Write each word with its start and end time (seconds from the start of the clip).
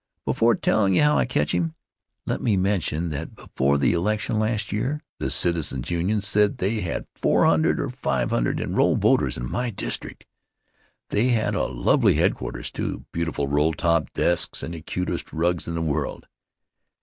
Before 0.25 0.55
telling 0.55 0.95
you 0.95 1.03
how 1.03 1.15
I 1.19 1.25
catch 1.25 1.51
him, 1.53 1.75
let 2.25 2.41
me 2.41 2.57
mention 2.57 3.09
that 3.09 3.35
before 3.35 3.77
the 3.77 3.93
election 3.93 4.39
last 4.39 4.71
year, 4.71 5.03
the 5.19 5.29
Citizens' 5.29 5.91
Union 5.91 6.21
said 6.21 6.57
they 6.57 6.79
had 6.81 7.05
four 7.13 7.45
hundred 7.45 7.79
or 7.79 7.91
five 7.91 8.31
hundred 8.31 8.59
enrolled 8.59 8.99
voters 8.99 9.37
in 9.37 9.47
my 9.47 9.69
district. 9.69 10.25
They 11.09 11.27
had 11.27 11.53
a 11.53 11.65
lovely 11.65 12.15
headquarters, 12.15 12.71
too, 12.71 13.05
beautiful 13.11 13.47
roll 13.47 13.73
top 13.75 14.11
desks 14.13 14.63
and 14.63 14.73
the 14.73 14.81
cutest 14.81 15.31
rugs 15.31 15.67
in 15.67 15.75
the 15.75 15.83
world. 15.83 16.25